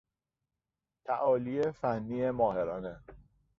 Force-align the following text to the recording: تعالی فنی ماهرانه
تعالی 1.05 1.71
فنی 1.71 2.31
ماهرانه 2.31 3.03